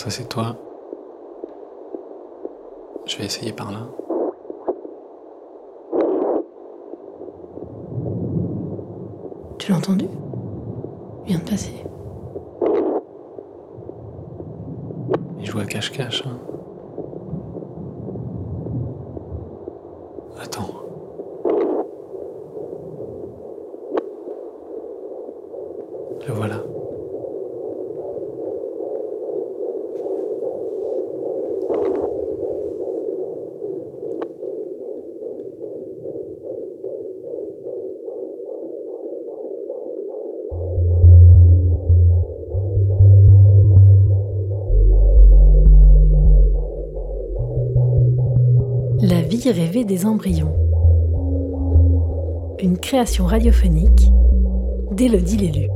[0.00, 0.56] Ça c'est toi.
[3.04, 3.80] Je vais essayer par là.
[9.58, 10.06] Tu l'as entendu?
[11.26, 11.84] Il vient de passer.
[15.38, 16.24] Il joue à cache-cache.
[16.26, 16.38] Hein.
[49.50, 50.54] Rêvée des embryons.
[52.60, 54.12] Une création radiophonique
[54.92, 55.68] d'Élodie Lélu.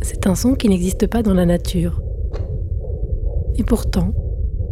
[0.00, 2.01] C'est un son qui n'existe pas dans la nature.
[3.56, 4.12] Et pourtant,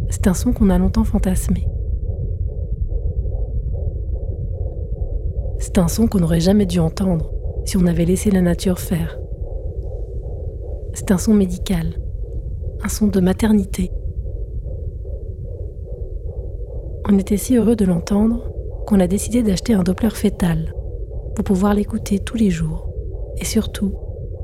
[0.09, 1.67] c'est un son qu'on a longtemps fantasmé.
[5.59, 7.31] C'est un son qu'on n'aurait jamais dû entendre
[7.65, 9.19] si on avait laissé la nature faire.
[10.93, 12.01] C'est un son médical,
[12.83, 13.91] un son de maternité.
[17.07, 18.51] On était si heureux de l'entendre
[18.87, 20.73] qu'on a décidé d'acheter un Doppler fœtal
[21.35, 22.89] pour pouvoir l'écouter tous les jours
[23.37, 23.93] et surtout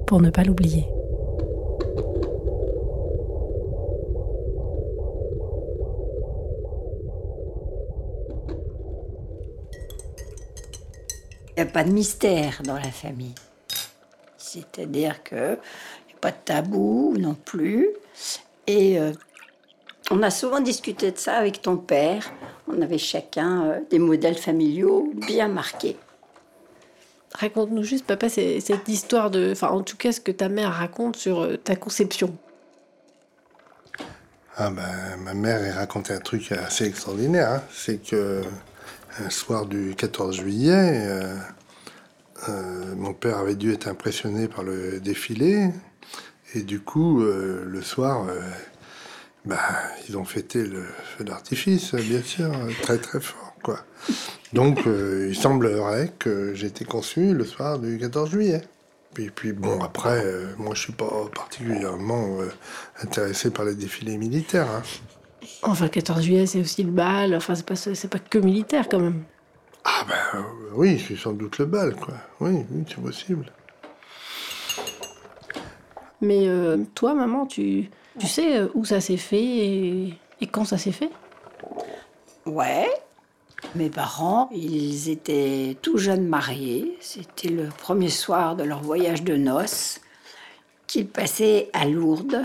[0.05, 0.85] pour ne pas l'oublier.
[11.57, 13.33] Il n'y a pas de mystère dans la famille.
[14.37, 17.89] C'est-à-dire qu'il n'y a pas de tabou non plus.
[18.67, 19.11] Et euh,
[20.11, 22.31] on a souvent discuté de ça avec ton père.
[22.67, 25.97] On avait chacun euh, des modèles familiaux bien marqués.
[27.33, 29.51] Raconte-nous juste, papa, cette histoire de.
[29.51, 32.37] Enfin, en tout cas, ce que ta mère raconte sur euh, ta conception.
[34.55, 37.49] Ah ben, ma mère elle racontait un truc assez extraordinaire.
[37.49, 37.63] hein.
[37.71, 38.43] C'est que
[39.19, 40.73] un soir du 14 juillet,
[41.07, 41.35] euh,
[42.49, 45.69] euh, mon père avait dû être impressionné par le défilé.
[46.53, 48.25] Et du coup, euh, le soir,
[49.45, 49.59] bah,
[50.07, 50.83] ils ont fêté le
[51.17, 52.51] feu d'artifice, bien sûr,
[52.81, 53.53] très très fort.
[53.63, 53.79] Quoi.
[54.53, 58.61] Donc, il semblerait que j'ai été conçu le soir du 14 juillet.
[59.13, 60.23] Puis, puis bon, après,
[60.57, 62.37] moi, je suis pas particulièrement
[63.01, 64.69] intéressé par les défilés militaires.
[64.69, 64.83] hein.
[65.63, 67.35] Enfin, le 14 juillet, c'est aussi le bal.
[67.35, 69.23] Enfin, c'est pas, c'est pas que militaire quand même.
[69.83, 70.43] Ah ben euh,
[70.73, 72.15] oui, c'est sans doute le bal, quoi.
[72.39, 73.51] Oui, oui, c'est possible.
[76.21, 80.65] Mais euh, toi, maman, tu, tu sais euh, où ça s'est fait et, et quand
[80.65, 81.09] ça s'est fait?
[82.45, 82.89] Ouais.
[83.75, 86.97] Mes parents, ils étaient tout jeunes mariés.
[86.99, 90.01] C'était le premier soir de leur voyage de noces
[90.85, 92.43] qu'ils passaient à Lourdes,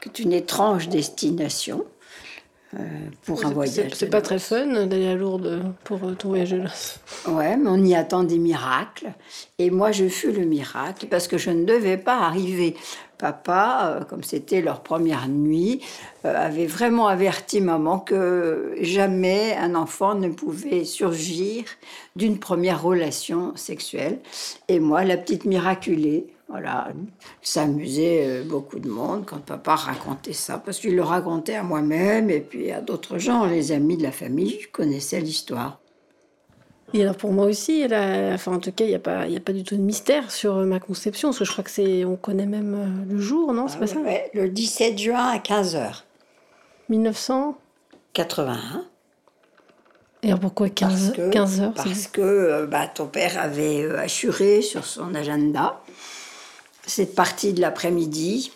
[0.00, 1.84] qui est une étrange destination
[2.74, 2.78] euh,
[3.24, 3.90] pour un C'est- voyage.
[3.94, 6.62] C'est, pas très fun d'aller à Lourdes pour euh, ton voyage de.
[7.30, 9.12] Ouais, mais on y attend des miracles.
[9.58, 12.76] Et moi, je fus le miracle parce que je ne devais pas arriver.
[13.18, 15.80] Papa, euh, comme c'était leur première nuit,
[16.24, 21.64] avait vraiment averti maman que jamais un enfant ne pouvait surgir
[22.16, 24.18] d'une première relation sexuelle.
[24.68, 26.88] Et moi, la petite miraculée, voilà,
[27.42, 31.62] ça amusait euh, beaucoup de monde quand papa racontait ça, parce qu'il le racontait à
[31.64, 35.80] moi-même et puis à d'autres gens, les amis de la famille connaissaient l'histoire.
[36.94, 39.26] Et alors pour moi aussi, elle a- enfin, en tout cas, il n'y a, pas-
[39.26, 41.64] y a pas du tout de mystère sur euh, ma conception, parce que je crois
[41.64, 42.04] que c'est.
[42.04, 42.74] On connaît même
[43.08, 43.66] euh, le jour, non?
[43.66, 43.96] C'est pas ça?
[43.98, 46.04] Ah Ouais, le 17 juin à 15h.
[46.88, 47.58] 1900
[48.12, 48.84] 81.
[50.22, 55.14] Et alors pourquoi 15, 15 heures Parce que bah, ton père avait assuré sur son
[55.14, 55.80] agenda
[56.86, 58.52] cette partie de l'après-midi.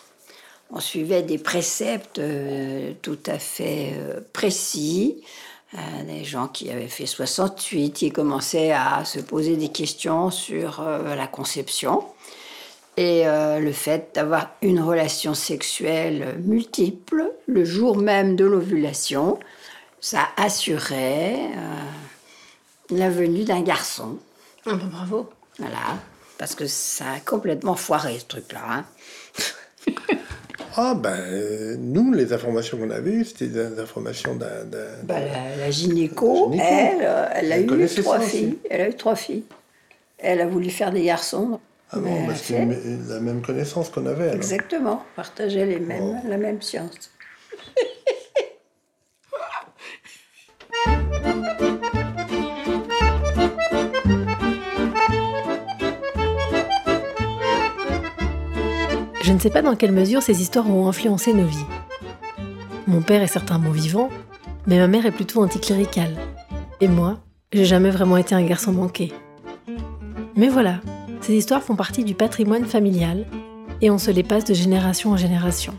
[0.71, 5.21] On suivait des préceptes euh, tout à fait euh, précis.
[5.73, 10.81] Euh, des gens qui avaient fait 68, qui commençaient à se poser des questions sur
[10.83, 12.03] la conception.
[12.97, 19.39] Et le fait d'avoir une relation sexuelle multiple le jour même de l'ovulation,
[20.01, 21.51] ça assurait
[22.89, 24.17] la venue d'un garçon.
[24.65, 25.29] Ah bah bravo.
[25.57, 25.97] Voilà.
[26.41, 28.61] Parce que ça a complètement foiré ce truc-là.
[28.67, 28.85] hein.
[30.77, 34.47] Ah ben, euh, nous, les informations qu'on avait eues, c'était des informations d'un...
[35.03, 36.63] Bah, la, la gynéco, La gynéco.
[36.63, 38.57] elle, elle a eu trois filles.
[38.69, 39.43] Elle a eu trois filles.
[40.17, 41.59] Elle a voulu faire des garçons.
[41.91, 44.35] Ah bon, bah, une- la même connaissance qu'on avait alors.
[44.35, 47.11] Exactement, partageait les mêmes, la même science.
[59.31, 61.65] Je ne sais pas dans quelle mesure ces histoires ont influencé nos vies.
[62.85, 64.09] Mon père est bon vivant,
[64.67, 66.17] mais ma mère est plutôt anticléricale.
[66.81, 67.17] Et moi,
[67.53, 69.13] j'ai jamais vraiment été un garçon manqué.
[70.35, 70.81] Mais voilà,
[71.21, 73.25] ces histoires font partie du patrimoine familial
[73.79, 75.75] et on se les passe de génération en génération.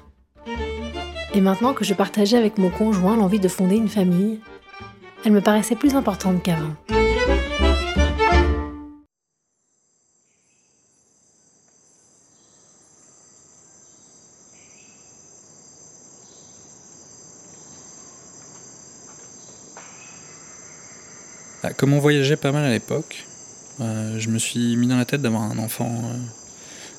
[1.34, 4.40] Et maintenant que je partageais avec mon conjoint l'envie de fonder une famille,
[5.26, 7.11] elle me paraissait plus importante qu'avant.
[21.76, 23.24] Comme on voyageait pas mal à l'époque,
[23.80, 26.16] euh, je me suis mis dans la tête d'avoir un enfant euh,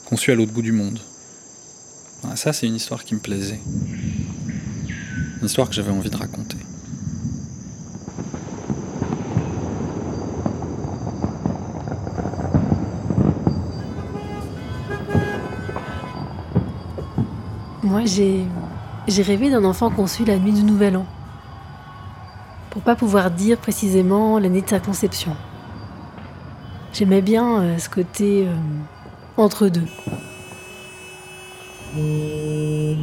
[0.06, 1.00] conçu à l'autre bout du monde.
[2.36, 3.60] Ça, c'est une histoire qui me plaisait.
[5.40, 6.58] Une histoire que j'avais envie de raconter.
[17.84, 21.06] Moi, j'ai rêvé d'un enfant conçu la nuit du Nouvel An.
[22.86, 25.36] Pas pouvoir dire précisément l'année de sa conception.
[26.92, 28.54] J'aimais bien euh, ce côté euh,
[29.38, 29.88] entre deux.
[31.98, 32.96] Euh,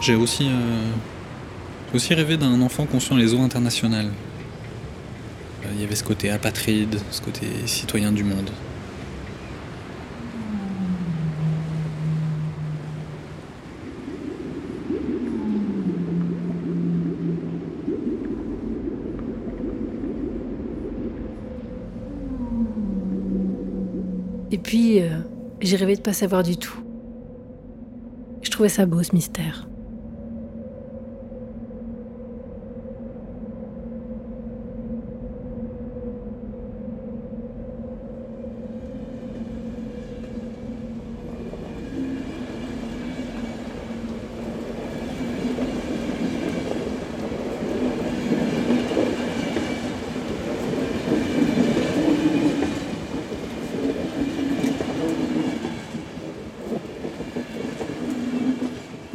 [0.00, 0.48] j'ai aussi
[2.14, 4.10] rêvé d'un enfant conçu dans les eaux internationales.
[5.64, 8.50] Euh, Il y avait ce côté apatride, ce côté citoyen du monde.
[24.50, 25.08] Et puis, euh,
[25.60, 26.78] j'ai rêvé de pas savoir du tout.
[28.42, 29.66] Je trouvais ça beau, ce mystère.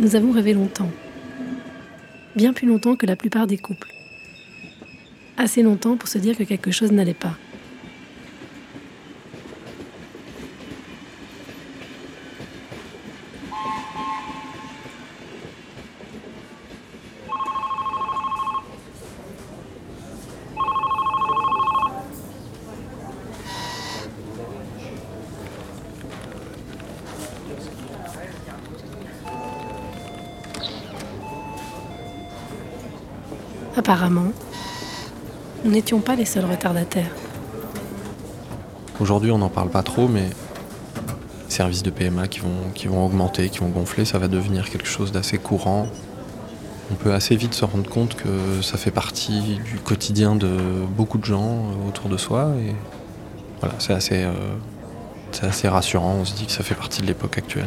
[0.09, 0.89] Nous avons rêvé longtemps.
[2.35, 3.93] Bien plus longtemps que la plupart des couples.
[5.37, 7.37] Assez longtemps pour se dire que quelque chose n'allait pas.
[33.89, 34.31] Apparemment,
[35.65, 37.09] nous n'étions pas les seuls retardataires.
[38.99, 40.25] Aujourd'hui, on n'en parle pas trop, mais
[41.47, 45.11] les services de PMA qui vont, augmenter, qui vont gonfler, ça va devenir quelque chose
[45.11, 45.87] d'assez courant.
[46.91, 50.55] On peut assez vite se rendre compte que ça fait partie du quotidien de
[50.95, 52.51] beaucoup de gens autour de soi.
[53.79, 54.33] C'est assez, euh,
[55.31, 56.17] c'est assez rassurant.
[56.21, 57.65] On se dit que ça fait partie de l'époque actuelle.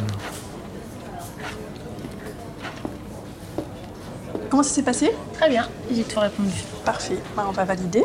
[4.52, 6.50] Comment ça s'est passé Très bien, j'ai tout répondu.
[6.84, 7.16] Parfait.
[7.34, 8.04] Bah, on va valider.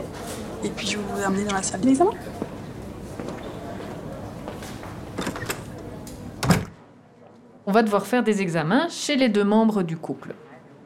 [0.63, 2.11] Et puis je vais vous amener dans la salle d'examen.
[7.65, 10.35] On va devoir faire des examens chez les deux membres du couple.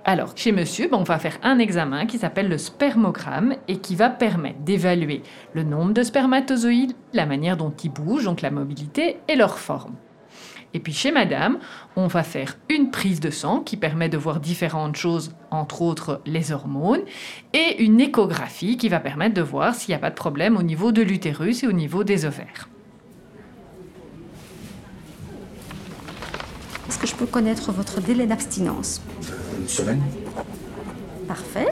[0.03, 3.95] Alors, chez monsieur, ben, on va faire un examen qui s'appelle le spermogramme et qui
[3.95, 5.21] va permettre d'évaluer
[5.53, 9.93] le nombre de spermatozoïdes, la manière dont ils bougent, donc la mobilité et leur forme.
[10.73, 11.59] Et puis chez madame,
[11.95, 16.21] on va faire une prise de sang qui permet de voir différentes choses, entre autres
[16.25, 17.01] les hormones,
[17.53, 20.63] et une échographie qui va permettre de voir s'il n'y a pas de problème au
[20.63, 22.69] niveau de l'utérus et au niveau des ovaires.
[26.87, 29.01] Est-ce que je peux connaître votre délai d'abstinence?
[29.59, 30.01] Une semaine
[31.27, 31.69] Parfait.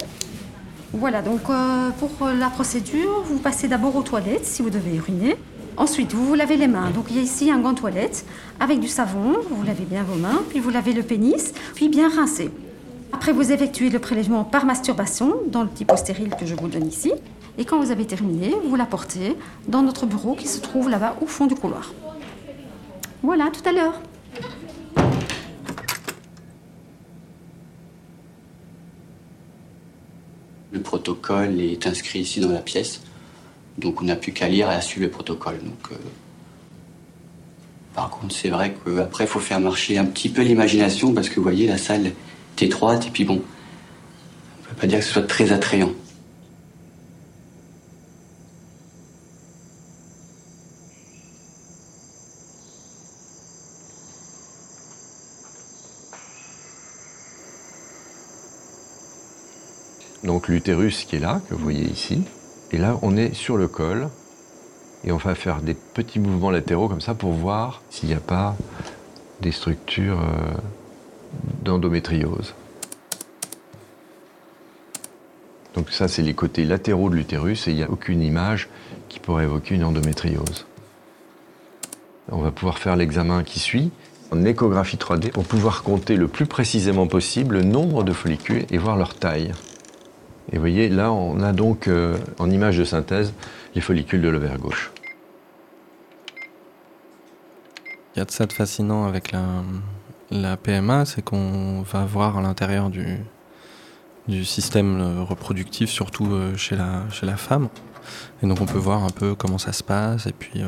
[0.93, 5.35] Voilà, donc euh, pour la procédure, vous passez d'abord aux toilettes si vous devez uriner.
[5.79, 6.91] Ensuite, vous vous lavez les mains.
[6.91, 8.25] Donc il y a ici un gant toilette
[8.59, 12.09] avec du savon, vous lavez bien vos mains, puis vous lavez le pénis, puis bien
[12.09, 12.51] rincer.
[13.13, 16.85] Après, vous effectuez le prélèvement par masturbation dans le type stérile que je vous donne
[16.85, 17.13] ici.
[17.57, 19.37] Et quand vous avez terminé, vous l'apportez
[19.69, 21.93] dans notre bureau qui se trouve là-bas au fond du couloir.
[23.23, 24.01] Voilà, tout à l'heure.
[30.73, 33.01] Le protocole est inscrit ici dans la pièce.
[33.79, 35.59] Donc on n'a plus qu'à lire et à suivre le protocole.
[35.91, 35.95] Euh,
[37.95, 41.35] Par contre, c'est vrai qu'après, il faut faire marcher un petit peu l'imagination parce que
[41.35, 45.05] vous voyez, la salle est étroite et puis bon, on ne peut pas dire que
[45.05, 45.91] ce soit très attrayant.
[60.23, 62.21] Donc l'utérus qui est là, que vous voyez ici.
[62.71, 64.09] Et là, on est sur le col.
[65.05, 68.19] Et on va faire des petits mouvements latéraux comme ça pour voir s'il n'y a
[68.19, 68.57] pas
[69.39, 70.57] des structures euh,
[71.63, 72.53] d'endométriose.
[75.75, 78.67] Donc ça, c'est les côtés latéraux de l'utérus et il n'y a aucune image
[79.07, 80.65] qui pourrait évoquer une endométriose.
[82.31, 83.91] On va pouvoir faire l'examen qui suit
[84.31, 88.77] en échographie 3D pour pouvoir compter le plus précisément possible le nombre de follicules et
[88.77, 89.53] voir leur taille.
[90.51, 93.33] Et vous voyez, là, on a donc euh, en image de synthèse
[93.75, 94.91] les follicules de l'ovaire gauche.
[98.15, 99.31] Il y a de ça de fascinant avec
[100.31, 106.75] la, PMA, c'est qu'on va voir à l'intérieur du, système euh, reproductif, surtout euh, chez
[106.75, 107.69] la, femme.
[108.41, 110.25] Et donc on peut voir un peu comment ça se passe.
[110.25, 110.63] Et puis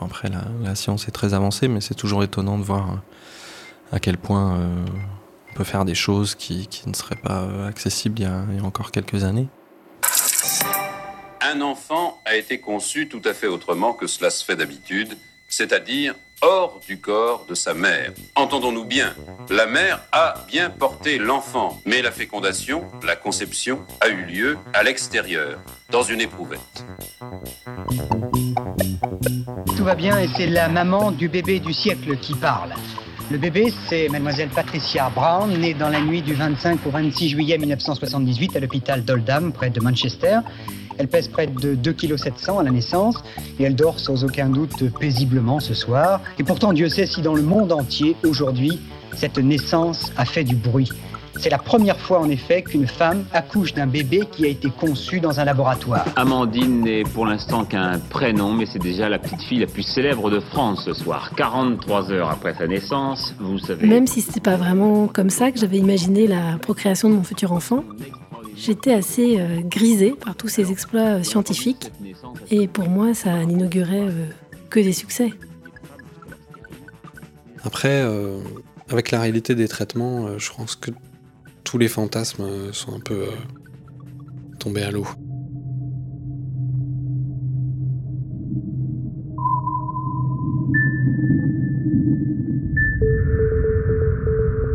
[0.00, 0.30] après,
[0.62, 3.02] la, science est très avancée, mais c'est toujours étonnant de voir
[3.92, 4.58] à quel point
[5.56, 8.58] peut faire des choses qui, qui ne seraient pas euh, accessibles il y, a, il
[8.58, 9.48] y a encore quelques années.
[11.40, 15.16] Un enfant a été conçu tout à fait autrement que cela se fait d'habitude,
[15.48, 18.12] c'est-à-dire hors du corps de sa mère.
[18.34, 19.14] Entendons-nous bien,
[19.48, 24.82] la mère a bien porté l'enfant, mais la fécondation, la conception, a eu lieu à
[24.82, 25.58] l'extérieur,
[25.90, 26.84] dans une éprouvette.
[29.74, 32.74] Tout va bien et c'est la maman du bébé du siècle qui parle.
[33.28, 37.58] Le bébé, c'est mademoiselle Patricia Brown, née dans la nuit du 25 au 26 juillet
[37.58, 40.38] 1978 à l'hôpital d'Oldham, près de Manchester.
[40.96, 43.16] Elle pèse près de 2,7 kg à la naissance
[43.58, 46.20] et elle dort sans aucun doute paisiblement ce soir.
[46.38, 48.78] Et pourtant, Dieu sait si dans le monde entier, aujourd'hui,
[49.16, 50.90] cette naissance a fait du bruit.
[51.38, 55.20] C'est la première fois en effet qu'une femme accouche d'un bébé qui a été conçu
[55.20, 56.04] dans un laboratoire.
[56.16, 60.30] Amandine n'est pour l'instant qu'un prénom, mais c'est déjà la petite fille la plus célèbre
[60.30, 61.32] de France ce soir.
[61.36, 63.86] 43 heures après sa naissance, vous savez.
[63.86, 67.52] Même si c'était pas vraiment comme ça que j'avais imaginé la procréation de mon futur
[67.52, 67.84] enfant,
[68.56, 71.90] j'étais assez euh, grisée par tous ces exploits euh, scientifiques.
[72.50, 74.26] Et pour moi, ça n'inaugurait euh,
[74.70, 75.32] que des succès.
[77.64, 78.38] Après, euh,
[78.90, 80.92] avec la réalité des traitements, euh, je pense que
[81.66, 83.26] tous les fantasmes euh, sont un peu euh,
[84.60, 85.06] tombés à l'eau.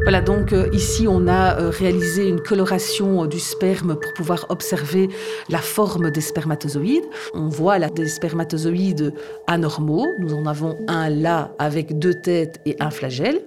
[0.03, 5.07] Voilà, donc euh, ici on a réalisé une coloration du sperme pour pouvoir observer
[5.47, 7.05] la forme des spermatozoïdes.
[7.33, 9.13] On voit là des spermatozoïdes
[9.47, 10.07] anormaux.
[10.19, 13.41] Nous en avons un là avec deux têtes et un flagelle.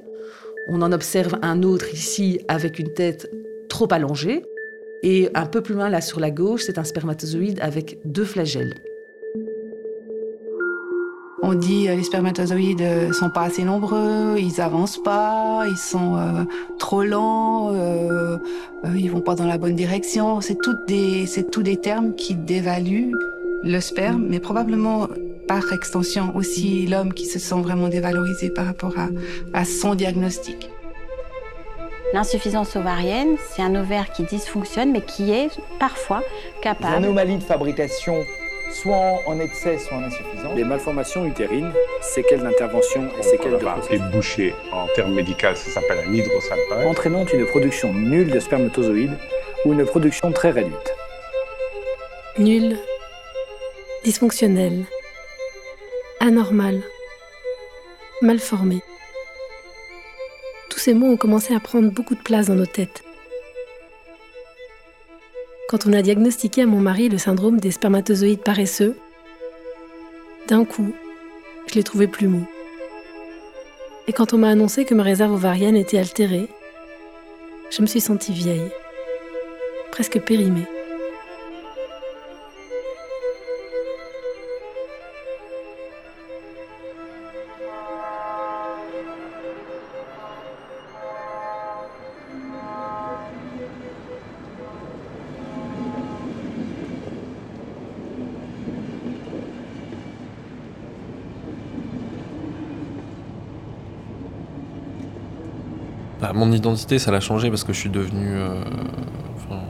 [0.69, 3.31] On en observe un autre ici avec une tête
[3.69, 4.45] trop allongée.
[5.03, 8.75] Et un peu plus loin là sur la gauche, c'est un spermatozoïde avec deux flagelles.
[11.43, 16.17] On dit euh, les spermatozoïdes euh, sont pas assez nombreux, ils avancent pas, ils sont
[16.17, 16.45] euh,
[16.79, 18.39] trop lents, euh,
[18.87, 20.41] euh, ils vont pas dans la bonne direction.
[20.41, 23.13] C'est toutes des, c'est tous des termes qui dévaluent
[23.63, 25.09] le sperme, mais probablement
[25.47, 29.09] par extension aussi l'homme qui se sent vraiment dévalorisé par rapport à,
[29.59, 30.71] à son diagnostic.
[32.13, 35.49] L'insuffisance ovarienne, c'est un ovaire qui dysfonctionne, mais qui est
[35.81, 36.21] parfois
[36.57, 36.95] Les capable.
[36.95, 38.15] anomalies de fabrication,
[38.73, 38.97] soit
[39.27, 40.55] en- excès, soit en insuffisance.
[40.57, 41.73] Les malformations utérines,
[42.03, 46.87] séquelles d'intervention et séquelles de Les bouchées, en termes médicaux, ça s'appelle un hydrosalpage.
[46.87, 49.19] entraînant une production nulle de spermatozoïdes
[49.65, 50.95] ou une production très réduite.
[52.39, 52.77] Nul,
[54.05, 54.85] dysfonctionnel,
[56.25, 56.83] anormal,
[58.23, 58.83] mal formé.
[60.71, 63.05] Tous ces mots ont commencé à prendre beaucoup de place dans nos têtes.
[65.69, 68.97] Quand on a diagnostiqué à mon mari le syndrome des spermatozoïdes paresseux,
[70.49, 70.95] d'un coup,
[71.67, 72.47] je l'ai trouvé plus mou.
[74.09, 76.49] Et quand on m'a annoncé que ma réserve ovarienne était altérée,
[77.71, 78.71] je me suis sentie vieille,
[79.91, 80.67] presque périmée.
[106.35, 108.27] Mon identité, ça l'a changé parce que je suis devenu.
[108.29, 108.63] euh,
[109.37, 109.61] enfin,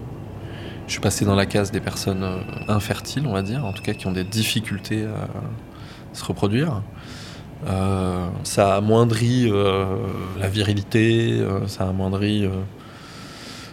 [0.86, 3.82] je suis passé dans la case des personnes euh, infertiles, on va dire, en tout
[3.82, 5.28] cas qui ont des difficultés à
[6.16, 6.82] se reproduire.
[7.66, 9.86] Euh, ça amoindrit euh,
[10.38, 12.50] la virilité, ça amoindrit euh,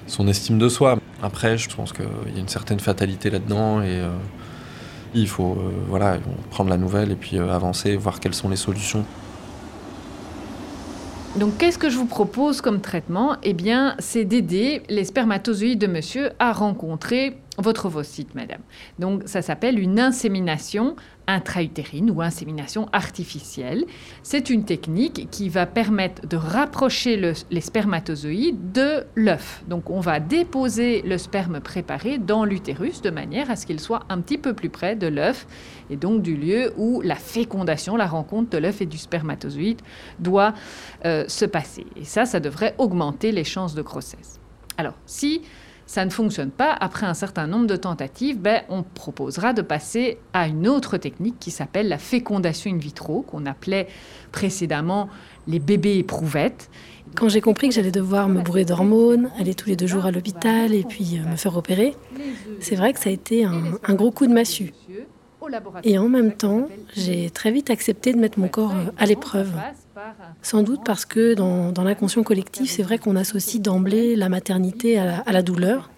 [0.07, 0.97] son estime de soi.
[1.21, 4.01] Après, je pense qu'il y a une certaine fatalité là-dedans et
[5.13, 5.55] il faut
[5.87, 6.17] voilà,
[6.49, 9.05] prendre la nouvelle et puis avancer, voir quelles sont les solutions.
[11.37, 13.37] Donc, qu'est-ce que je vous propose comme traitement?
[13.43, 18.61] Eh bien, c'est d'aider les spermatozoïdes de monsieur à rencontrer votre ovocyte, madame.
[18.99, 20.95] Donc, ça s'appelle une insémination
[21.27, 23.85] intra-utérine ou insémination artificielle.
[24.23, 29.63] C'est une technique qui va permettre de rapprocher le- les spermatozoïdes de l'œuf.
[29.67, 34.01] Donc, on va déposer le sperme préparé dans l'utérus de manière à ce qu'il soit
[34.09, 35.47] un petit peu plus près de l'œuf
[35.89, 39.81] et donc du lieu où la fécondation, la rencontre de l'œuf et du spermatozoïde
[40.19, 40.53] doit
[41.05, 41.85] euh, se passer.
[41.95, 44.39] Et ça, ça devrait augmenter les chances de grossesse.
[44.77, 45.41] Alors, si
[45.91, 50.19] ça ne fonctionne pas, après un certain nombre de tentatives, ben, on proposera de passer
[50.31, 53.89] à une autre technique qui s'appelle la fécondation in vitro, qu'on appelait
[54.31, 55.09] précédemment
[55.49, 56.69] les bébés éprouvettes.
[57.17, 60.11] Quand j'ai compris que j'allais devoir me bourrer d'hormones, aller tous les deux jours à
[60.11, 61.93] l'hôpital et puis euh, me faire opérer,
[62.61, 64.71] c'est vrai que ça a été un, un gros coup de massue.
[65.83, 69.51] Et en même temps, j'ai très vite accepté de mettre mon corps euh, à l'épreuve.
[70.41, 74.99] Sans doute parce que dans, dans l'inconscient collectif, c'est vrai qu'on associe d'emblée la maternité
[74.99, 75.89] à la, à la douleur.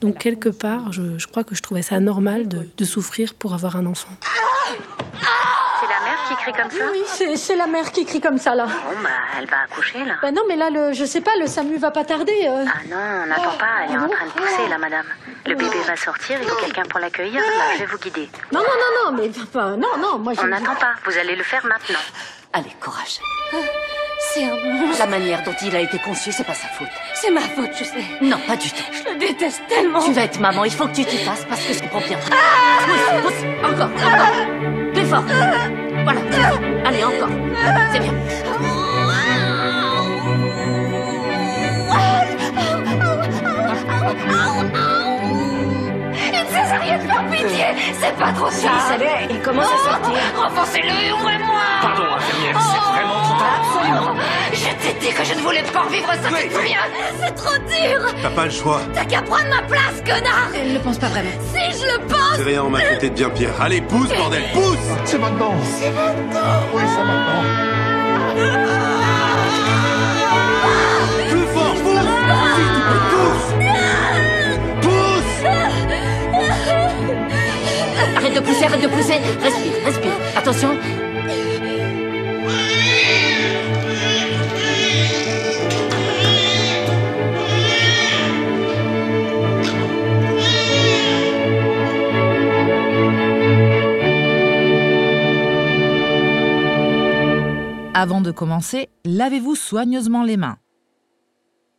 [0.00, 3.54] Donc quelque part, je, je crois que je trouvais ça normal de, de souffrir pour
[3.54, 4.10] avoir un enfant.
[5.80, 8.38] C'est la mère qui crie comme ça Oui, c'est c'est la mère qui crie comme
[8.38, 8.64] ça, là.
[8.66, 10.14] Bon, bah, elle va accoucher, là.
[10.22, 12.32] Bah non, mais là, le, je sais pas, le SAMU va pas tarder.
[12.48, 12.64] euh.
[12.66, 15.06] Ah non, on n'attend pas, elle est en train de pousser, là, madame.
[15.46, 17.40] Le bébé va sortir, il faut quelqu'un pour l'accueillir.
[17.40, 18.28] Là, je vais vous guider.
[18.52, 20.40] Non, non, non, non, mais pas- non, non, moi je...
[20.40, 21.98] On n'attend pas, vous allez le faire maintenant.
[22.56, 23.20] Allez, courage.
[24.32, 24.98] C'est un monstre.
[24.98, 26.88] La manière dont il a été conçu, c'est pas sa faute.
[27.12, 28.02] C'est ma faute, je sais.
[28.22, 28.82] Non, pas du tout.
[28.92, 30.02] Je le déteste tellement.
[30.02, 32.16] Tu vas être maman, il faut que tu t'y fasses parce que je comprends bien.
[32.30, 34.92] Ah Pousse, pousse, encore, encore.
[34.94, 35.24] Plus fort.
[36.04, 36.86] Voilà, c'est.
[36.88, 37.28] Allez, encore.
[37.92, 38.14] C'est bien.
[46.80, 47.64] Césarienne par pitié
[48.00, 50.18] C'est pas trop ça Si, ça l'est, il commence à sortir.
[50.36, 53.60] Renfoncez-le et ouvrez-moi Pardon, infirmière, c'est vraiment trop tard.
[53.60, 54.14] Absolument
[54.52, 56.68] Je t'ai dit que je ne voulais pas vivre ça, Oui, c'est trop oui.
[56.68, 56.80] bien
[57.22, 58.80] C'est trop dur T'as pas le choix.
[58.94, 61.30] T'as qu'à prendre ma place, connard Elle ne pense pas vraiment.
[61.54, 63.50] Si je le pense C'est rien, on m'a traité de bien pire.
[63.60, 65.54] Allez, pousse, bordel, pousse C'est maintenant.
[65.78, 67.42] C'est maintenant Oui, c'est maintenant.
[71.30, 72.10] Plus fort, pousse
[72.56, 73.55] Vite, pousse Pousse
[78.36, 79.18] de pousser, arrête de pousser.
[79.40, 80.12] Respire, respire.
[80.36, 80.68] Attention.
[97.94, 100.58] Avant de commencer, lavez-vous soigneusement les mains.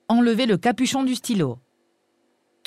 [0.10, 1.60] Enlevez le capuchon du stylo.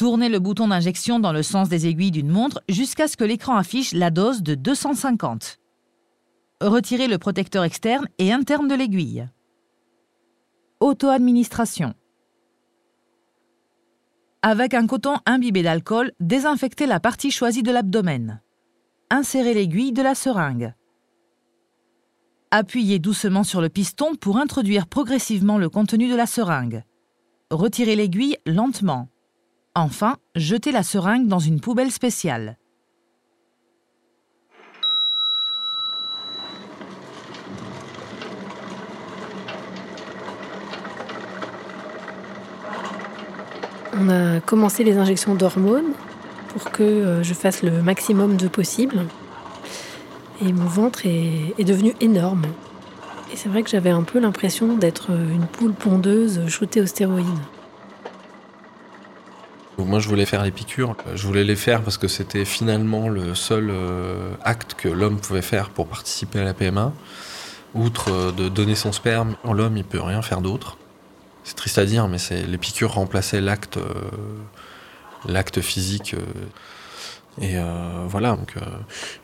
[0.01, 3.57] Tournez le bouton d'injection dans le sens des aiguilles d'une montre jusqu'à ce que l'écran
[3.57, 5.59] affiche la dose de 250.
[6.63, 9.29] Retirez le protecteur externe et interne de l'aiguille.
[10.81, 11.93] Auto-administration.
[14.41, 18.41] Avec un coton imbibé d'alcool, désinfectez la partie choisie de l'abdomen.
[19.11, 20.73] Insérez l'aiguille de la seringue.
[22.51, 26.85] Appuyez doucement sur le piston pour introduire progressivement le contenu de la seringue.
[27.51, 29.11] Retirez l'aiguille lentement.
[29.77, 32.57] Enfin, jetez la seringue dans une poubelle spéciale.
[43.97, 45.93] On a commencé les injections d'hormones
[46.49, 49.05] pour que euh, je fasse le maximum de possible.
[50.45, 52.47] Et mon ventre est, est devenu énorme.
[53.33, 57.27] Et c'est vrai que j'avais un peu l'impression d'être une poule pondeuse shootée aux stéroïdes.
[59.85, 60.97] Moi, je voulais faire les piqûres.
[61.14, 65.43] Je voulais les faire parce que c'était finalement le seul euh, acte que l'homme pouvait
[65.43, 66.93] faire pour participer à la PMA.
[67.75, 70.77] Outre euh, de donner son sperme, l'homme, il peut rien faire d'autre.
[71.45, 73.93] C'est triste à dire, mais les piqûres remplaçaient l'acte, euh,
[75.27, 76.14] l'acte physique.
[77.40, 78.37] Et euh, voilà.
[78.37, 78.61] Donc, euh,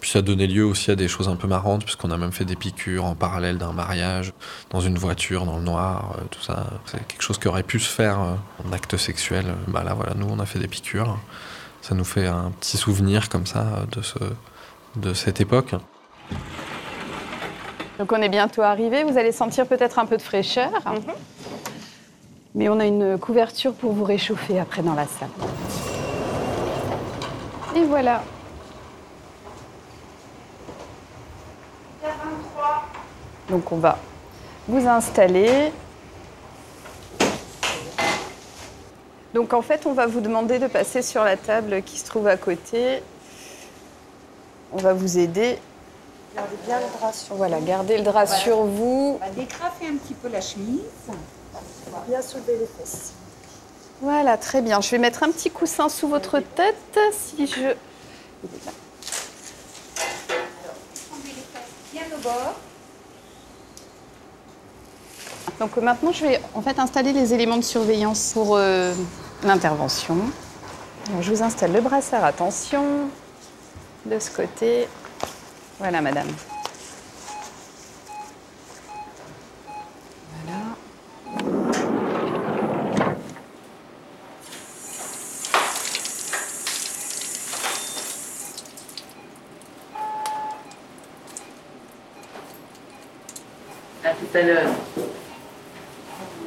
[0.01, 2.47] puis ça donnait lieu aussi à des choses un peu marrantes, puisqu'on a même fait
[2.47, 4.33] des piqûres en parallèle d'un mariage,
[4.71, 6.67] dans une voiture, dans le noir, euh, tout ça.
[6.87, 8.35] C'est quelque chose qui aurait pu se faire euh,
[8.67, 9.45] en acte sexuel.
[9.69, 11.19] Bah là, voilà, nous, on a fait des piqûres.
[11.83, 14.19] Ça nous fait un petit souvenir comme ça de, ce,
[14.97, 15.75] de cette époque.
[17.99, 20.71] Donc on est bientôt arrivé, vous allez sentir peut-être un peu de fraîcheur.
[22.55, 25.29] Mais on a une couverture pour vous réchauffer après dans la salle.
[27.77, 28.23] Et voilà.
[33.51, 33.99] Donc on va
[34.67, 35.71] vous installer.
[39.35, 42.27] Donc en fait, on va vous demander de passer sur la table qui se trouve
[42.29, 43.03] à côté.
[44.73, 45.59] On va vous aider.
[46.35, 48.41] Gardez bien le drap sur Voilà, gardez le drap Voilà.
[48.41, 49.19] sur vous.
[49.21, 50.81] On va décrafer un petit peu la chemise.
[51.09, 53.13] On va bien soulever les fesses.
[54.03, 54.81] Voilà, très bien.
[54.81, 57.75] Je vais mettre un petit coussin sous votre tête si je...
[65.59, 68.93] Donc maintenant, je vais en fait installer les éléments de surveillance pour euh,
[69.43, 70.17] l'intervention.
[71.21, 72.85] Je vous installe le brassard, attention,
[74.05, 74.89] de ce côté.
[75.79, 76.29] Voilà, madame.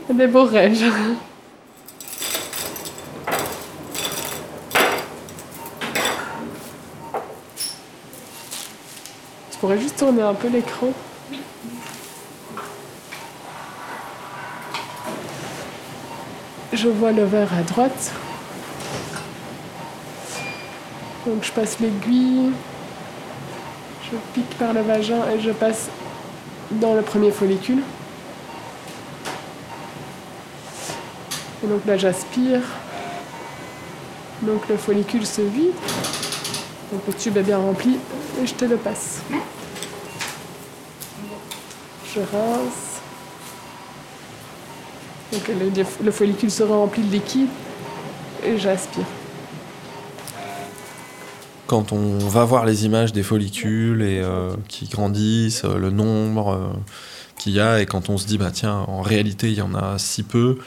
[0.09, 0.77] Des beaux rêves.
[9.51, 10.93] Tu pourrais juste tourner un peu l'écran.
[16.73, 18.11] Je vois le verre à droite.
[21.25, 22.51] Donc je passe l'aiguille,
[24.03, 25.89] je pique par le vagin et je passe
[26.71, 27.81] dans le premier follicule.
[31.63, 32.61] Et donc là, j'aspire.
[34.41, 35.73] Donc le follicule se vide.
[36.91, 37.97] Donc le tube est bien rempli
[38.41, 39.19] et je te le passe.
[42.13, 43.01] Je rince.
[45.31, 47.49] Donc le, le follicule se remplit de liquide
[48.43, 49.05] et j'aspire.
[51.69, 56.53] Quand on va voir les images des follicules et euh, qui grandissent, euh, le nombre
[56.53, 56.67] euh,
[57.37, 59.75] qu'il y a, et quand on se dit bah tiens, en réalité il y en
[59.75, 60.57] a si peu,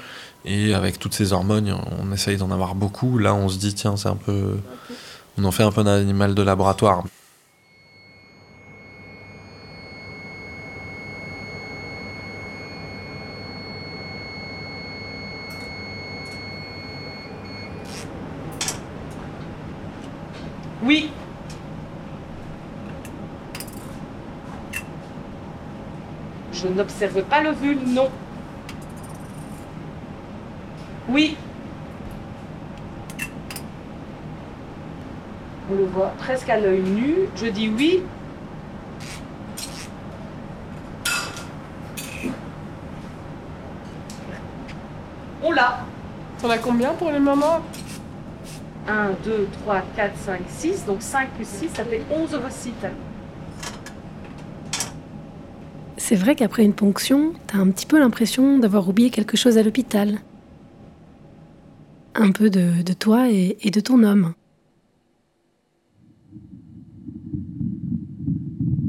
[0.45, 3.19] et avec toutes ces hormones, on essaye d'en avoir beaucoup.
[3.19, 4.59] Là, on se dit tiens, c'est un peu,
[5.39, 7.03] on en fait un peu un animal de laboratoire.
[27.03, 28.09] N'observe pas l'ovule, non.
[31.09, 31.37] Oui.
[35.71, 37.15] On le voit presque à l'œil nu.
[37.37, 38.03] Je dis oui.
[45.43, 45.81] On l'a.
[46.41, 47.61] T'en as combien pour le moment?
[48.89, 50.87] 1, 2, 3, 4, 5, 6.
[50.87, 52.87] Donc 5 plus 6, ça fait 11 ovocytes.
[56.13, 59.63] C'est vrai qu'après une ponction, t'as un petit peu l'impression d'avoir oublié quelque chose à
[59.63, 60.19] l'hôpital.
[62.15, 64.35] Un peu de, toi et de ton homme.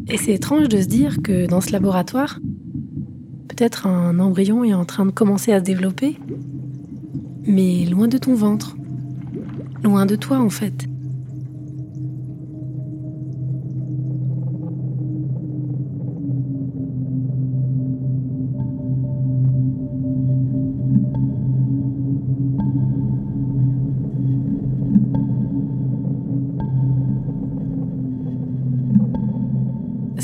[0.09, 2.41] Et c'est étrange de se dire que dans ce laboratoire,
[3.47, 6.17] peut-être un embryon est en train de commencer à se développer,
[7.45, 8.75] mais loin de ton ventre,
[9.81, 10.89] loin de toi en fait.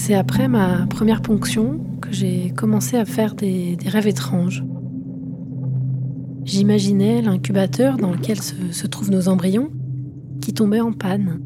[0.10, 4.64] C'est après ma première ponction que j'ai commencé à faire des, rêves étranges.
[6.46, 9.70] J'imaginais l'incubateur dans lequel se, trouvent nos embryons
[10.42, 11.40] qui tombait en panne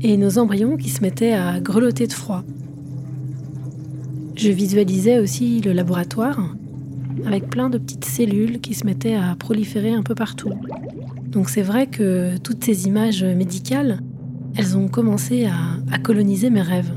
[0.00, 2.44] et nos embryons qui se mettaient à grelotter de froid.
[4.36, 6.56] Je visualisais aussi le laboratoire
[7.26, 10.54] avec plein de petites cellules qui se mettaient à proliférer un peu partout.
[11.26, 14.00] Donc c'est vrai que toutes ces images médicales,
[14.56, 16.90] elles ont commencé à coloniser mes rêves.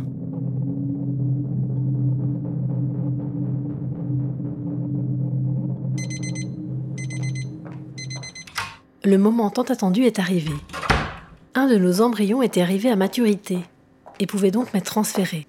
[9.06, 10.52] Le moment tant attendu est arrivé.
[11.54, 13.60] Un de nos embryons était arrivé à maturité
[14.20, 15.46] et pouvait donc m'être transféré.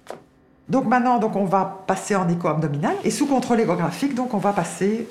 [0.69, 4.39] Donc maintenant, donc on va passer en écho abdominal et sous contrôle échographique, donc on
[4.39, 5.09] va passer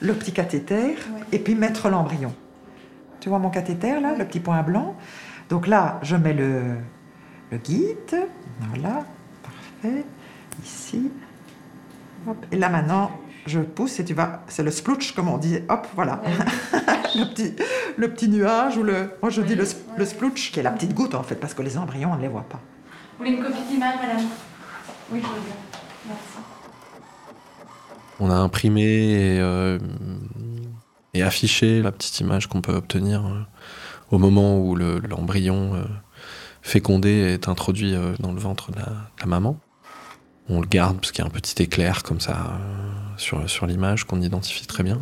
[0.00, 0.96] le petit cathéter
[1.32, 2.32] et puis mettre l'embryon.
[3.20, 4.96] Tu vois mon cathéter là, le petit point blanc.
[5.50, 6.62] Donc là, je mets le,
[7.50, 8.26] le guide.
[8.70, 9.04] Voilà,
[9.42, 10.06] parfait.
[10.64, 11.10] Ici.
[12.26, 12.38] Hop.
[12.52, 13.10] Et là maintenant,
[13.46, 14.42] Je pousse et tu vas.
[14.48, 15.58] C'est le splouch, comme on dit.
[15.68, 16.20] Hop, voilà.
[17.16, 17.54] le, petit,
[17.96, 19.10] le petit nuage ou le.
[19.20, 19.64] Moi, je dis le,
[19.96, 22.22] le splouch, qui est la petite goutte en fait, parce que les embryons, on ne
[22.22, 22.60] les voit pas.
[23.18, 24.26] Vous voulez une copie d'image, madame?
[25.10, 25.54] Oui, je veux bien.
[26.06, 26.22] Merci.
[28.20, 29.78] On a imprimé et, euh,
[31.14, 33.40] et affiché la petite image qu'on peut obtenir euh,
[34.12, 35.82] au moment où le- l'embryon euh,
[36.62, 39.58] fécondé est introduit euh, dans le ventre de la, de la maman.
[40.54, 43.64] On le garde parce qu'il y a un petit éclair comme ça euh, sur, sur
[43.66, 45.00] l'image qu'on identifie très bien.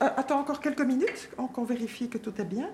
[0.00, 2.68] Ah, attends encore quelques minutes, qu'on qu'on vérifie que tout est bien.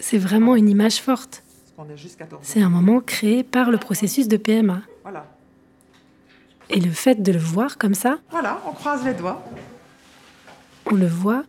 [0.00, 1.42] C'est vraiment une image forte.
[1.76, 4.80] Parce qu'on est juste 14 C'est un moment créé par le processus de PMA.
[5.02, 5.26] Voilà.
[6.70, 9.44] Et le fait de le voir comme ça, Voilà, on croise les doigts.
[10.90, 11.42] on le voit,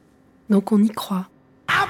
[0.50, 1.28] donc on y croit.
[1.70, 1.86] I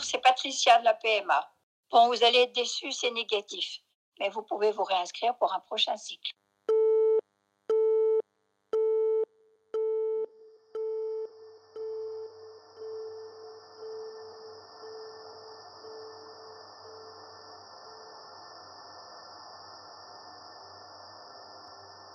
[0.00, 1.50] C'est Patricia de la PMA.
[1.90, 3.78] Bon, vous allez être déçus, c'est négatif.
[4.18, 6.34] Mais vous pouvez vous réinscrire pour un prochain cycle.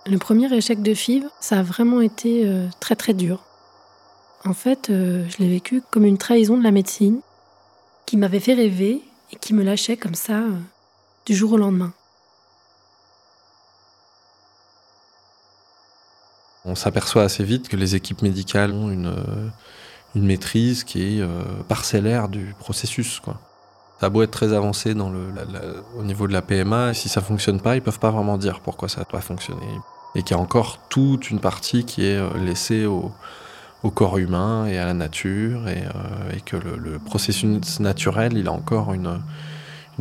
[0.06, 3.42] Le premier échec de FIV, ça a vraiment été euh, très très dur.
[4.44, 7.22] En fait, euh, je l'ai vécu comme une trahison de la médecine
[8.06, 10.52] qui m'avait fait rêver et qui me lâchait comme ça euh,
[11.26, 11.94] du jour au lendemain.
[16.66, 19.14] On s'aperçoit assez vite que les équipes médicales ont une,
[20.16, 21.24] maîtrise qui est
[21.68, 23.22] parcellaire du processus.
[24.00, 27.76] Ça a beau être très avancé au niveau de la PMA, si ça fonctionne pas,
[27.76, 29.80] ils peuvent pas vraiment dire pourquoi ça doit fonctionner.
[30.16, 33.12] Et qu'il y a encore toute une partie qui est euh, laissée au,
[33.96, 38.52] corps humain et à la nature, et, euh, et que le, processus naturel, il a
[38.52, 39.20] encore une,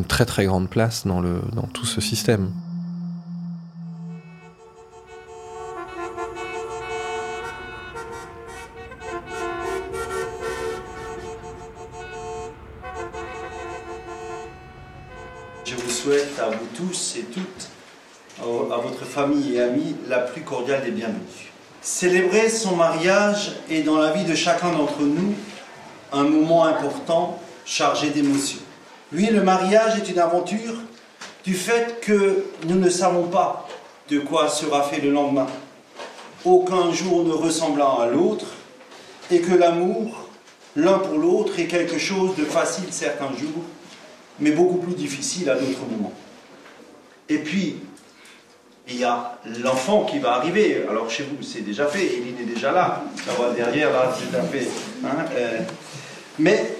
[0.07, 1.22] très très grande place dans
[1.72, 2.50] tout ce système.
[15.72, 17.68] Je vous souhaite à vous tous et toutes,
[18.40, 21.50] à votre famille et amis, la plus cordiale des bienvenues.
[21.80, 25.35] Célébrer son mariage est dans la vie de chacun d'entre nous
[26.12, 28.58] un moment important chargé d'émotions.
[29.14, 30.74] Oui, le mariage est une aventure
[31.42, 33.66] du fait que nous ne savons pas
[34.11, 35.46] de quoi sera fait le lendemain,
[36.44, 38.46] aucun jour ne ressemblant à l'autre,
[39.30, 40.28] et que l'amour,
[40.76, 43.64] l'un pour l'autre, est quelque chose de facile certains jours,
[44.42, 46.12] mais beaucoup plus difficile à d'autres moments.
[47.28, 47.76] Et puis,
[48.88, 50.83] il y a l'enfant qui va arriver.
[50.90, 53.05] Alors chez vous, c'est déjà fait, Eline est déjà là.
[53.24, 54.68] Ça va derrière, là, c'est déjà fait.
[55.05, 55.59] hein, euh.
[56.38, 56.76] Mais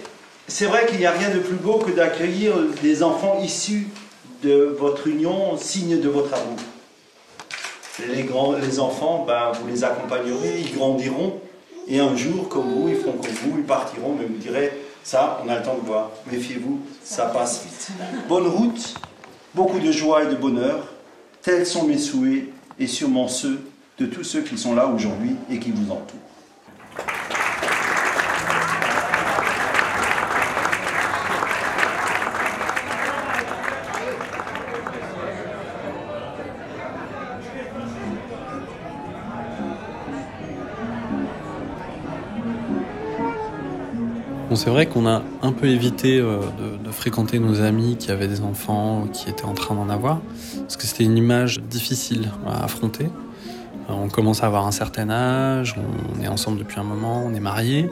[0.48, 3.87] c'est vrai qu'il n'y a rien de plus beau que d'accueillir des enfants issus
[4.42, 6.59] de votre union, signe de votre amour.
[8.12, 11.40] Les, grands, les enfants, ben, vous les accompagnerez, ils grandiront,
[11.87, 14.72] et un jour, comme vous, ils feront comme vous, ils partiront, mais vous direz,
[15.05, 16.11] ça, on a le temps de voir.
[16.31, 17.91] Méfiez-vous, ça passe vite.
[18.29, 18.95] Bonne route,
[19.55, 20.87] beaucoup de joie et de bonheur.
[21.43, 22.45] Tels sont mes souhaits,
[22.79, 23.61] et sûrement ceux
[23.99, 26.19] de tous ceux qui sont là aujourd'hui et qui vous entourent.
[44.62, 46.38] C'est vrai qu'on a un peu évité euh,
[46.85, 50.20] de, fréquenter nos amis qui avaient des enfants, qui étaient en train d'en avoir,
[50.61, 53.07] parce que c'était une image difficile à affronter.
[53.07, 55.75] Euh, On commence à avoir un certain âge,
[56.16, 57.90] on est ensemble depuis un moment, on est mariés,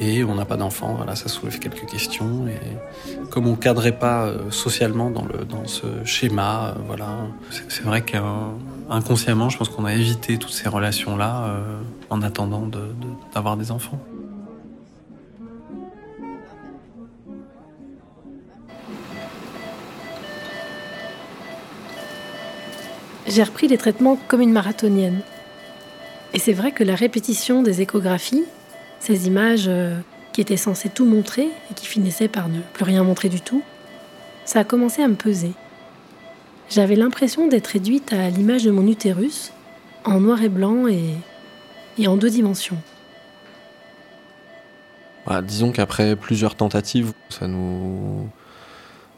[0.00, 0.92] et on n'a pas d'enfants.
[0.94, 2.46] Voilà, ça soulève quelques questions.
[2.46, 5.24] Et comme on cadrait pas euh, socialement dans,
[5.64, 7.08] ce schéma, voilà,
[7.68, 11.56] c'est vrai qu'inconsciemment, je pense qu'on a évité toutes ces relations-là
[12.10, 12.68] en attendant
[13.32, 13.98] d'avoir des enfants.
[23.32, 25.20] J'ai repris les traitements comme une marathonienne.
[26.34, 28.44] Et c'est vrai que la répétition des échographies,
[29.00, 29.98] ces images euh,
[30.34, 33.62] qui étaient censées tout montrer et qui finissaient par ne plus rien montrer du tout,
[34.44, 35.52] ça a commencé à me peser.
[36.68, 39.54] J'avais l'impression d'être réduite à l'image de mon utérus,
[40.04, 42.78] en noir et blanc et en deux dimensions.
[45.26, 48.28] Bah, disons qu'après plusieurs tentatives, ça nous.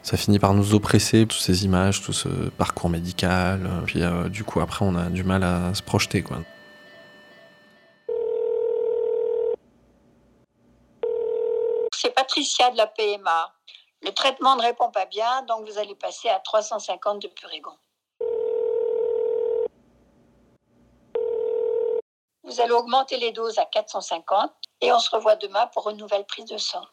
[0.05, 3.67] Ça finit par nous oppresser, toutes ces images, tout ce parcours médical.
[3.87, 6.21] Puis euh, du coup, après, on a du mal à se projeter.
[6.21, 6.37] Quoi.
[11.91, 13.51] C'est Patricia de la PMA.
[14.03, 17.75] Le traitement ne répond pas bien, donc vous allez passer à 350 de Purigon.
[22.43, 26.25] Vous allez augmenter les doses à 450 et on se revoit demain pour une nouvelle
[26.27, 26.83] prise de sang.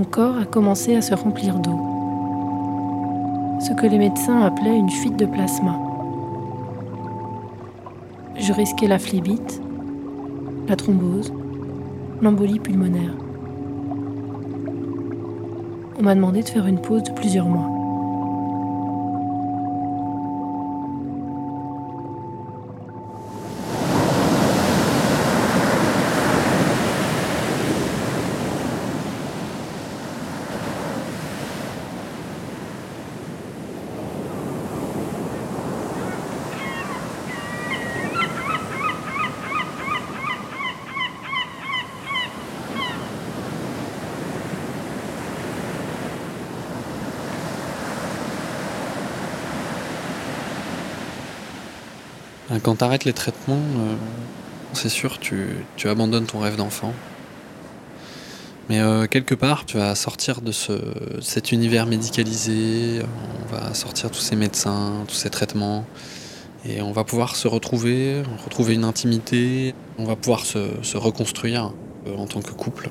[0.00, 1.78] Mon corps a commencé à se remplir d'eau.
[3.60, 5.78] Ce que les médecins appelaient une fuite de plasma.
[8.34, 9.60] Je risquais la phlébite,
[10.68, 11.34] la thrombose,
[12.22, 13.14] l'embolie pulmonaire.
[15.98, 17.79] On m'a demandé de faire une pause de plusieurs mois.
[52.62, 53.94] Quand tu arrêtes les traitements, euh,
[54.74, 55.46] c'est sûr, tu,
[55.76, 56.92] tu, abandonnes ton rêve d'enfant.
[58.68, 60.72] Mais euh, quelque part, tu vas sortir de ce,
[61.20, 63.02] cet univers médicalisé,
[63.42, 65.84] on va sortir tous ces médecins, tous ces traitements,
[66.66, 71.72] et on va pouvoir se retrouver, retrouver une intimité, on va pouvoir se, se reconstruire
[72.06, 72.90] euh, en tant que couple.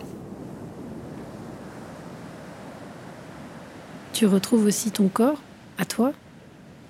[4.14, 5.42] Tu retrouves aussi ton corps,
[5.78, 6.12] à toi,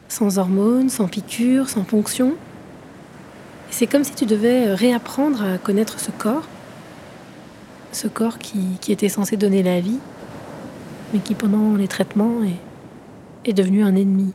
[0.07, 2.35] sans hormones, sans piqûres, sans ponction?
[3.79, 6.43] C'est comme si tu devais réapprendre à connaître ce corps,
[7.93, 9.99] ce corps qui, qui, était censé donner la vie,
[11.13, 14.33] mais qui pendant les traitements est, est devenu un ennemi.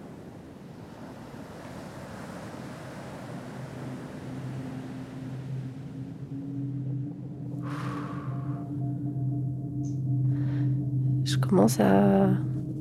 [11.25, 12.31] Je commence à,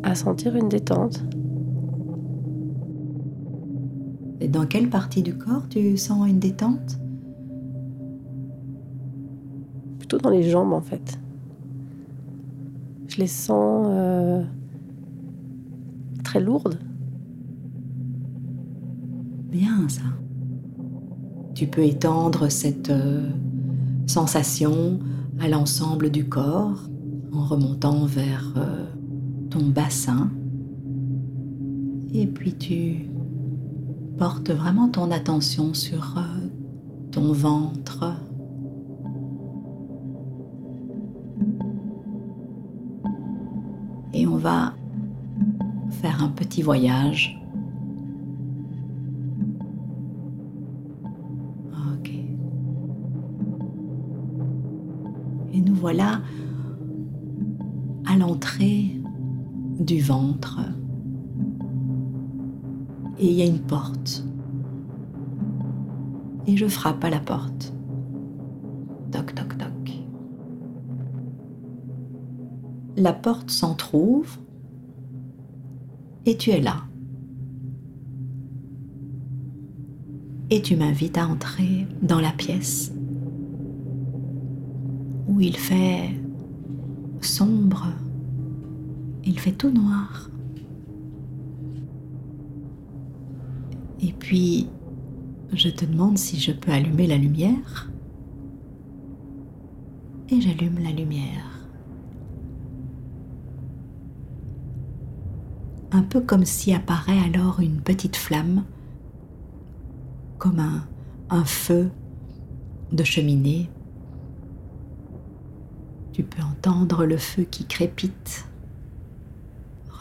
[0.03, 1.25] à sentir une détente.
[4.53, 6.99] Dans quelle partie du corps tu sens une détente?
[9.97, 11.19] Plutôt dans les jambes en fait.
[13.07, 14.43] Je les sens euh,
[16.23, 16.79] très lourdes.
[19.49, 20.03] Bien ça.
[21.55, 23.27] Tu peux étendre cette euh,
[24.05, 24.99] sensation
[25.39, 26.89] à l'ensemble du corps
[27.31, 28.85] en remontant vers euh,
[29.49, 30.29] ton bassin.
[32.13, 33.12] Et puis tu
[34.17, 36.47] portes vraiment ton attention sur euh,
[37.11, 38.13] ton ventre.
[44.13, 44.73] Et on va
[45.89, 47.39] faire un petit voyage.
[55.53, 56.19] Et nous voilà
[58.05, 58.99] à l'entrée
[59.79, 60.59] du ventre
[63.23, 64.25] et il y a une porte.
[66.45, 67.73] Et je frappe à la porte.
[69.11, 69.91] Toc, toc, toc.
[72.97, 74.37] La porte s'entr'ouvre
[76.25, 76.83] et tu es là.
[80.49, 82.93] Et tu m'invites à entrer dans la pièce
[85.29, 86.09] où il fait
[87.21, 87.87] sombre,
[89.23, 90.29] il fait tout noir.
[94.23, 94.69] Puis,
[95.51, 97.91] je te demande si je peux allumer la lumière.
[100.29, 101.67] Et j'allume la lumière.
[105.91, 108.63] Un peu comme si apparaît alors une petite flamme,
[110.37, 110.87] comme un,
[111.29, 111.91] un feu
[112.93, 113.69] de cheminée.
[116.13, 118.47] Tu peux entendre le feu qui crépite.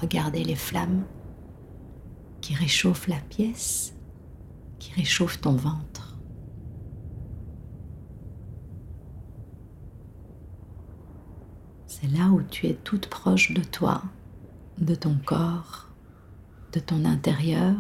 [0.01, 1.03] Regardez les flammes
[2.41, 3.95] qui réchauffent la pièce,
[4.93, 6.19] qui réchauffent ton ventre.
[11.87, 14.03] C'est là où tu es toute proche de toi,
[14.79, 15.89] de ton corps,
[16.73, 17.77] de ton intérieur.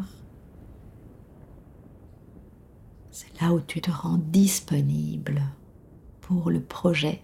[3.10, 5.42] C'est là où tu te rends disponible
[6.20, 7.22] pour le projet,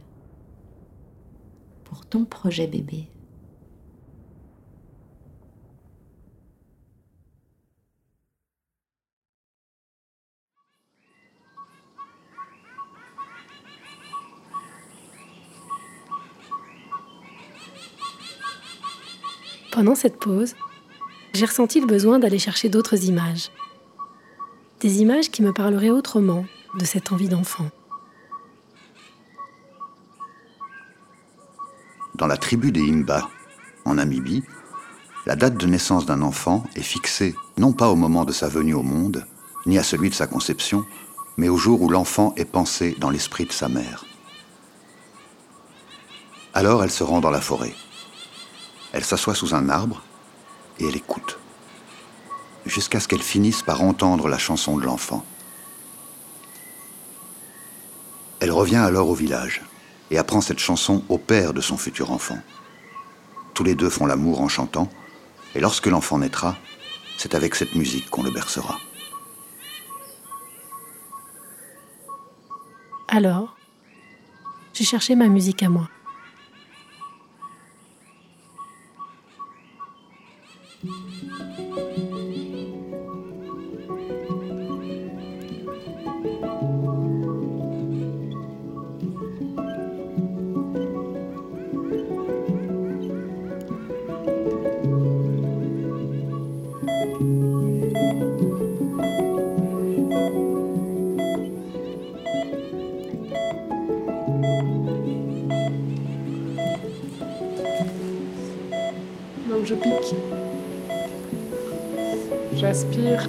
[1.84, 3.10] pour ton projet bébé.
[19.70, 20.54] Pendant cette pause,
[21.34, 23.50] j'ai ressenti le besoin d'aller chercher d'autres images.
[24.80, 26.44] Des images qui me parleraient autrement
[26.78, 27.68] de cette envie d'enfant.
[32.14, 33.28] Dans la tribu des Imba,
[33.84, 34.42] en Namibie,
[35.26, 38.74] la date de naissance d'un enfant est fixée non pas au moment de sa venue
[38.74, 39.26] au monde,
[39.66, 40.84] ni à celui de sa conception,
[41.36, 44.04] mais au jour où l'enfant est pensé dans l'esprit de sa mère.
[46.54, 47.74] Alors elle se rend dans la forêt.
[48.92, 50.02] Elle s'assoit sous un arbre
[50.78, 51.38] et elle écoute,
[52.64, 55.24] jusqu'à ce qu'elle finisse par entendre la chanson de l'enfant.
[58.40, 59.62] Elle revient alors au village
[60.10, 62.38] et apprend cette chanson au père de son futur enfant.
[63.54, 64.88] Tous les deux font l'amour en chantant,
[65.54, 66.56] et lorsque l'enfant naîtra,
[67.16, 68.78] c'est avec cette musique qu'on le bercera.
[73.08, 73.56] Alors,
[74.72, 75.88] j'ai cherché ma musique à moi.
[112.68, 113.26] J'aspire.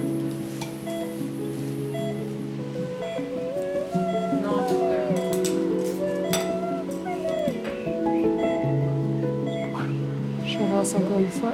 [10.44, 11.52] Je rince encore une fois.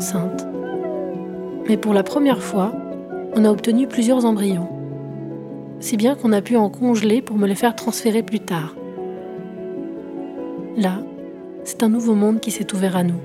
[0.00, 0.46] Enceinte.
[1.68, 2.72] Mais pour la première fois,
[3.34, 4.70] on a obtenu plusieurs embryons.
[5.78, 8.74] Si bien qu'on a pu en congeler pour me les faire transférer plus tard.
[10.78, 11.02] Là,
[11.64, 13.20] c'est un nouveau monde qui s'est ouvert à nous.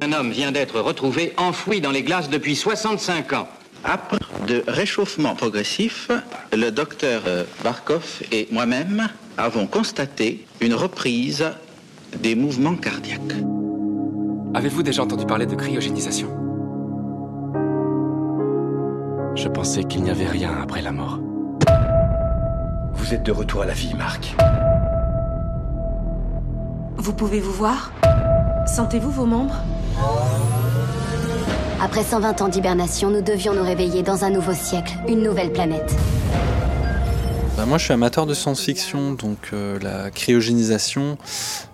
[0.00, 3.48] Un homme vient d'être retrouvé enfoui dans les glaces depuis 65 ans.
[3.84, 6.10] Après de réchauffement progressif,
[6.52, 11.44] le docteur euh, Barkov et moi-même avons constaté une reprise
[12.20, 13.51] des mouvements cardiaques.
[14.54, 16.28] Avez-vous déjà entendu parler de cryogénisation?
[19.34, 21.20] Je pensais qu'il n'y avait rien après la mort.
[22.92, 24.36] Vous êtes de retour à la vie, Marc.
[26.98, 27.92] Vous pouvez vous voir?
[28.66, 29.56] Sentez-vous vos membres?
[31.80, 35.96] Après 120 ans d'hibernation, nous devions nous réveiller dans un nouveau siècle, une nouvelle planète.
[37.54, 41.18] Bah, moi, je suis amateur de science-fiction, donc euh, la cryogénisation,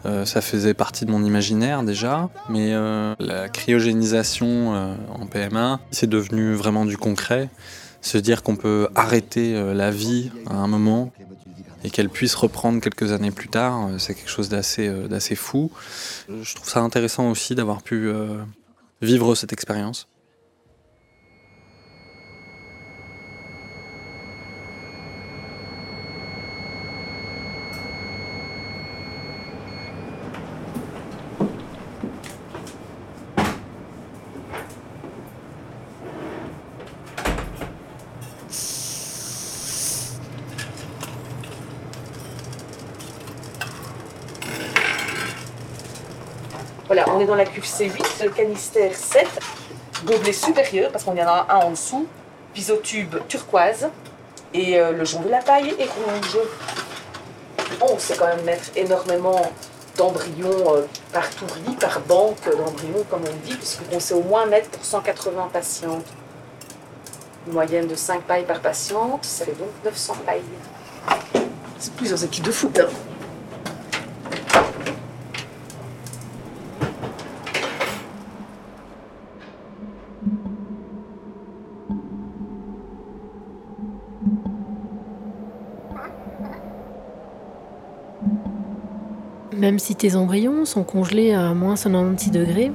[0.06, 6.08] euh, ça faisait partie de mon imaginaire déjà, mais euh, la cryogénisation en PMA, c'est
[6.08, 7.48] devenu vraiment du concret.
[8.00, 11.12] Se dire qu'on peut arrêter la vie à un moment
[11.84, 15.70] et qu'elle puisse reprendre quelques années plus tard, c'est quelque chose d'assez fou.
[16.28, 18.10] Je trouve ça intéressant aussi d'avoir pu
[19.02, 20.08] vivre cette expérience.
[47.68, 49.26] C8, le canister 7,
[50.04, 52.06] gobelet supérieur, parce qu'on y en a un en dessous,
[52.54, 53.88] pisotube turquoise,
[54.54, 56.38] et euh, le jonc de la paille est rouge.
[57.80, 59.52] On sait quand même mettre énormément
[59.96, 64.70] d'embryons euh, par touris, par banque d'embryons, comme on dit, puisqu'on sait au moins mettre
[64.70, 66.06] pour 180 patientes.
[67.46, 70.42] Une moyenne de 5 pailles par patiente, ça fait donc 900 pailles.
[71.78, 72.78] C'est plusieurs équipes de foot.
[72.78, 72.88] Hein.
[89.68, 92.72] Même si tes embryons sont congelés à moins 96 degrés,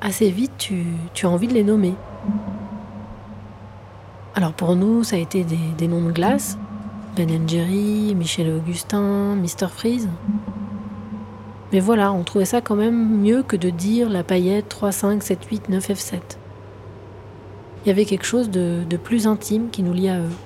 [0.00, 0.84] assez vite tu,
[1.22, 1.94] as envie de les nommer.
[4.34, 6.58] Alors pour nous, ça a été des, des noms de glace.
[7.14, 9.68] Ben Jerry, Michel Augustin, Mr.
[9.68, 10.08] Freeze.
[11.72, 15.22] Mais voilà, on trouvait ça quand même mieux que de dire la paillette 3, 5,
[15.22, 16.14] 7, 8, 9, F7.
[17.84, 20.36] Il y avait quelque chose de, de plus intime qui nous liait à eux.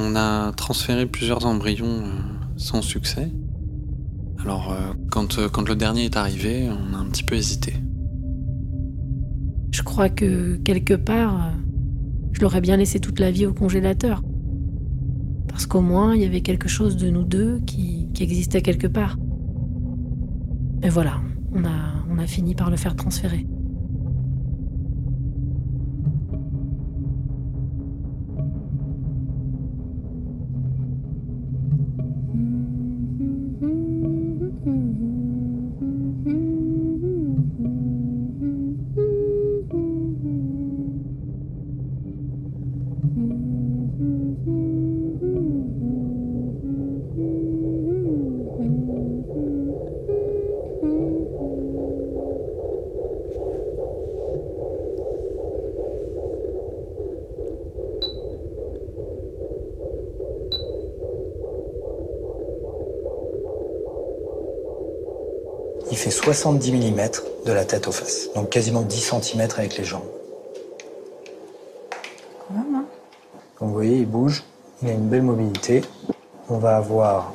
[0.00, 2.10] On a transféré plusieurs embryons euh,
[2.58, 3.32] sans succès.
[4.44, 7.72] Alors, euh, quand, euh, quand le dernier est arrivé, on a un petit peu hésité.
[9.70, 11.52] Je crois que quelque part,
[12.32, 14.22] je l'aurais bien laissé toute la vie au congélateur.
[15.48, 19.16] Parce qu'au moins, il y avait quelque chose de nous deux qui, existait quelque part.
[20.82, 21.22] Mais voilà,
[21.54, 23.46] on a fini par le faire transférer.
[66.28, 67.00] 70 mm
[67.46, 70.02] de la tête aux fesses, donc quasiment 10 cm avec les jambes.
[73.56, 74.44] Comme vous voyez, il bouge,
[74.82, 75.80] il a une belle mobilité.
[76.50, 77.32] On va avoir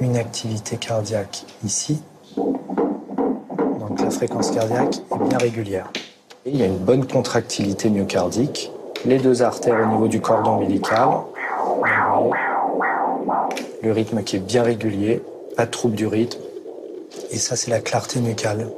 [0.00, 2.02] une activité cardiaque ici.
[2.36, 5.90] Donc la fréquence cardiaque est bien régulière.
[6.44, 8.70] Et il y a une bonne contractilité myocardique.
[9.06, 11.08] Les deux artères au niveau du cordon ombilical.
[13.82, 15.22] Le rythme qui est bien régulier,
[15.56, 16.38] pas de trouble du rythme.
[17.32, 18.68] Et ça, c'est la clarté nucale.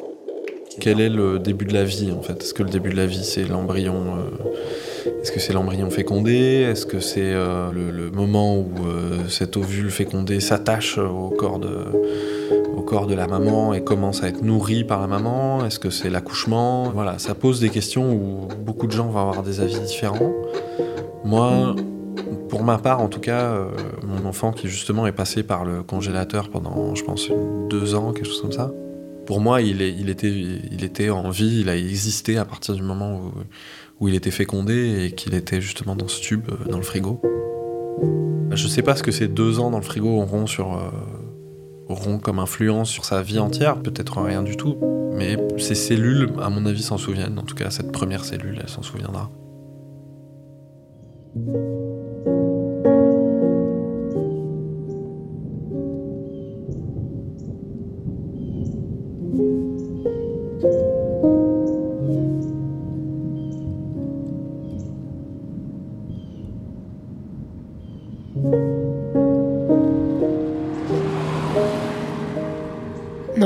[0.80, 2.42] Quel est le début de la vie en fait?
[2.42, 6.66] Est-ce que le début de la vie c'est l'embryon euh, Est-ce que c'est l'embryon fécondé?
[6.70, 11.76] Est-ce que c'est euh, le, moment où euh, cet ovule fécondé s'attache au corps de
[12.74, 15.64] au corps de la maman et commence à être nourri par la maman?
[15.66, 16.84] Est-ce que c'est l'accouchement?
[16.94, 20.32] Voilà, ça pose des questions où beaucoup de gens vont avoir des avis différents.
[21.24, 21.76] Moi,
[22.48, 23.57] pour ma part, en tout cas,
[24.32, 27.28] enfant qui justement est passé par le congélateur pendant, je pense,
[27.68, 28.72] deux ans, quelque chose comme ça.
[29.26, 32.74] Pour moi, il, est- il était, il était en vie, il a existé à partir
[32.74, 33.20] du moment
[34.00, 37.20] où, il était fécondé et qu'il était justement dans ce tube, euh, dans le frigo.
[38.50, 40.88] Je sais pas ce que ces deux ans dans le frigo auront sur, euh,
[41.88, 44.76] auront comme influence sur sa vie entière, peut-être rien du tout,
[45.14, 47.38] mais ces cellules, à mon avis, s'en souviennent.
[47.38, 49.30] En tout cas, cette première cellule, elle s'en souviendra.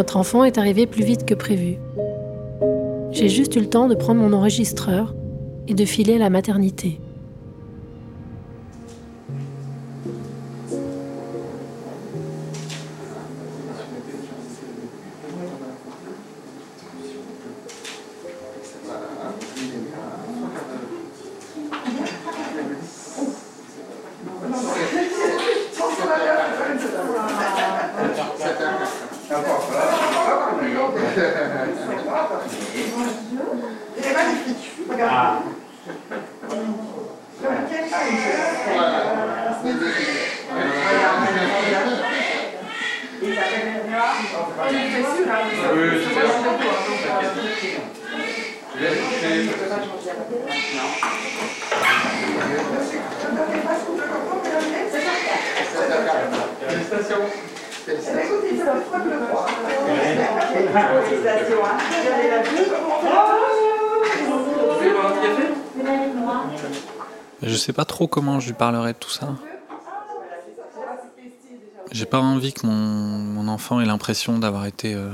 [0.07, 1.79] Notre enfant est arrivé plus vite que prévu.
[3.11, 5.17] J'ai juste eu le temps de prendre mon enregistreur
[5.67, 7.01] et de filer à la maternité.
[67.43, 69.35] Je sais pas trop comment je lui parlerai de tout ça.
[71.93, 75.11] J'ai pas envie que mon, mon enfant ait l'impression d'avoir été euh,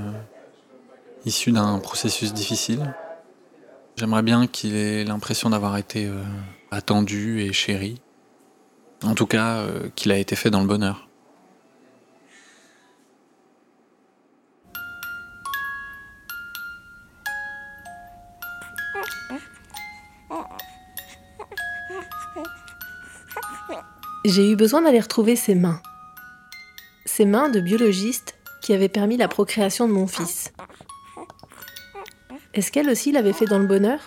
[1.25, 2.95] issu d'un processus difficile.
[3.97, 6.23] J'aimerais bien qu'il ait l'impression d'avoir été euh,
[6.71, 8.01] attendu et chéri.
[9.05, 11.09] En tout cas, euh, qu'il a été fait dans le bonheur.
[24.25, 25.81] J'ai eu besoin d'aller retrouver ses mains.
[27.07, 30.53] Ses mains de biologiste qui avaient permis la procréation de mon fils.
[32.55, 33.99] Est-ce qu'elle aussi l'avait fait dans le bonheur?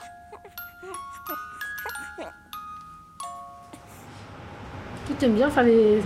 [5.19, 6.01] Tu aimes bien faire les,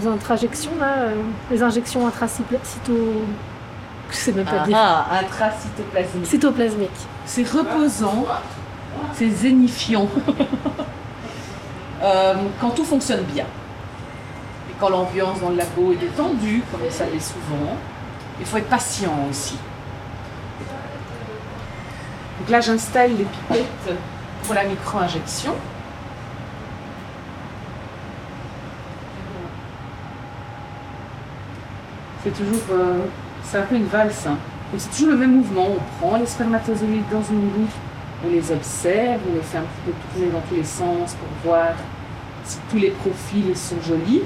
[0.00, 2.44] les intrajections, là, euh, les injections intracito...
[4.10, 4.76] Je sais même pas dire.
[4.78, 6.26] Ah, intracytoplasmique.
[6.26, 6.90] Cytoplasmique.
[7.24, 8.26] C'est reposant,
[9.14, 10.08] c'est zénifiant.
[12.02, 13.44] Euh, quand tout fonctionne bien.
[14.70, 17.76] Et quand l'ambiance dans le labo est détendue, comme ça l'est souvent,
[18.40, 19.56] il faut être patient aussi.
[22.40, 23.94] Donc là, j'installe les pipettes
[24.42, 25.54] pour la micro-injection.
[32.24, 32.62] C'est toujours.
[32.72, 32.98] euh,
[33.44, 34.26] c'est un peu une valse.
[34.26, 34.36] hein.
[34.78, 35.66] C'est toujours le même mouvement.
[36.00, 37.70] On prend les spermatozoïdes dans une loupe,
[38.24, 41.28] on les observe, on les fait un petit peu tourner dans tous les sens pour
[41.50, 41.72] voir
[42.44, 44.22] si tous les profils sont jolis.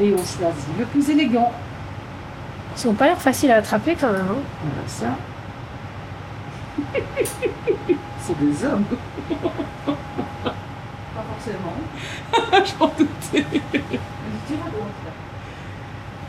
[0.00, 1.52] Et on choisit le plus élégant.
[2.82, 4.26] Ils n'ont pas l'air faciles à attraper quand même.
[4.28, 4.42] hein.
[4.64, 5.16] Voilà ça.
[8.20, 8.84] C'est des hommes.
[9.86, 11.76] Pas forcément.
[12.64, 13.44] Je m'en doutais.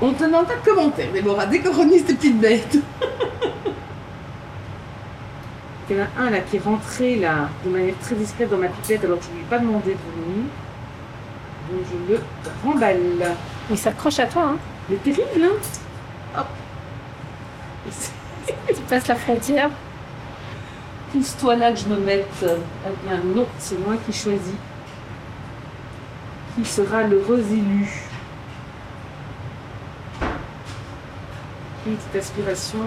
[0.01, 2.77] On te demande pas de commentaires, Déborah, décoronise tes petites bêtes.
[5.89, 8.57] Il y en a un là qui est rentré là de manière très discrète dans
[8.57, 10.45] ma pipette alors que je ne lui ai pas demandé de venir.
[11.69, 12.19] Donc je le
[12.63, 13.35] remballe.
[13.69, 14.43] Il s'accroche à toi.
[14.53, 14.57] Hein.
[14.89, 16.47] Il est terrible, hein Hop.
[18.67, 19.69] Tu passes la frontière.
[21.11, 22.45] Pousse-toi là que je me mette.
[22.85, 24.55] Ah bien non, c'est moi qui choisis.
[26.55, 27.87] Qui sera l'heureux élu
[31.85, 32.79] Une petite aspiration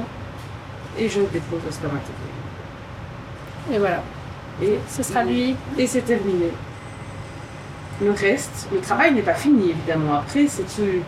[0.99, 2.28] et je dépose le spermatozoïde.
[3.73, 4.03] Et voilà.
[4.63, 5.57] Et Ce sera lui.
[5.79, 6.51] Et c'est terminé.
[8.01, 10.15] Le reste, le travail n'est pas fini évidemment.
[10.15, 11.01] Après, c'est ce-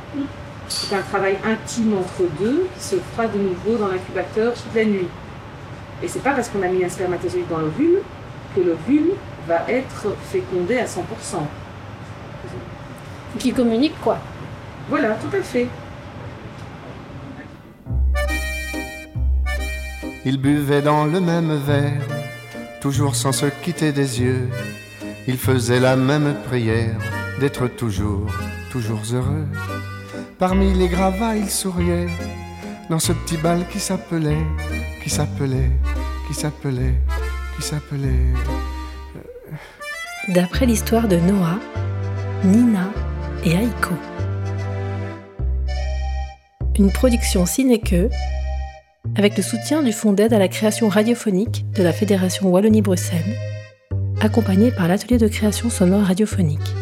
[0.68, 4.84] c'est un travail intime entre deux qui se fera de nouveau dans l'incubateur toute la
[4.84, 5.08] nuit.
[6.02, 8.00] Et c'est pas parce qu'on a mis un spermatozoïde dans l'ovule
[8.54, 9.12] que l'ovule
[9.46, 11.46] va être fécondé à 100%.
[13.38, 14.18] Qui communique quoi
[14.88, 15.68] Voilà, tout à fait.
[20.24, 22.02] Ils buvaient dans le même verre,
[22.80, 24.48] toujours sans se quitter des yeux.
[25.28, 26.96] Ils faisaient la même prière
[27.38, 28.30] d'être toujours,
[28.70, 29.46] toujours heureux.
[30.38, 32.08] Parmi les gravats, ils souriaient
[32.88, 34.44] dans ce petit bal qui s'appelait,
[35.02, 35.70] qui s'appelait,
[36.26, 36.94] qui s'appelait,
[37.56, 38.32] qui s'appelait.
[40.28, 41.58] D'après l'histoire de Noah,
[42.44, 42.90] Nina
[43.44, 43.94] et Aiko.
[46.78, 47.94] Une production Cinéque
[49.16, 53.36] avec le soutien du Fonds d'aide à la création radiophonique de la Fédération Wallonie-Bruxelles,
[54.20, 56.74] accompagné par l'atelier de création sonore radiophonique.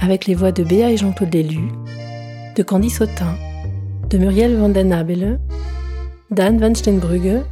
[0.00, 1.68] Avec les voix de Béa et Jean-Claude Lélu,
[2.56, 3.36] de Candy Sautin,
[4.08, 5.38] de Muriel van den Abele,
[6.30, 7.44] d'Anne van Steenbrugge,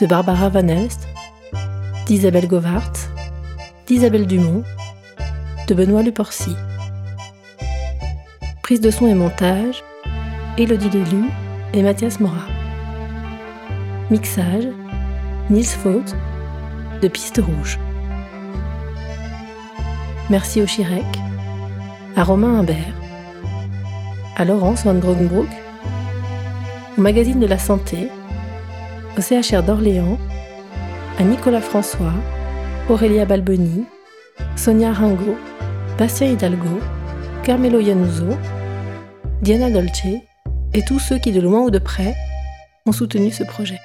[0.00, 1.08] de Barbara Van Elst,
[2.06, 2.92] d'Isabelle Govart,
[3.86, 4.62] d'Isabelle Dumont,
[5.68, 6.54] de Benoît Luporcy.
[8.62, 9.82] Prise de son et montage,
[10.56, 11.24] Élodie Lélu
[11.74, 12.46] et Mathias Mora.
[14.10, 14.68] Mixage,
[15.50, 16.02] Nils Faut,
[17.02, 17.80] de Piste Rouge.
[20.30, 21.04] Merci au Chirec,
[22.16, 22.94] à Romain Imbert,
[24.36, 25.48] à Laurence Van Drogenbroek,
[26.96, 28.08] au Magazine de la Santé,
[29.18, 30.18] au CHR d'Orléans,
[31.18, 32.14] à Nicolas François,
[32.88, 33.84] Aurélia Balboni,
[34.54, 35.36] Sonia Ringo,
[35.98, 36.78] Bastien Hidalgo,
[37.42, 38.28] Carmelo Yanuso,
[39.42, 40.22] Diana Dolce
[40.74, 42.14] et tous ceux qui, de loin ou de près,
[42.86, 43.78] ont soutenu ce projet.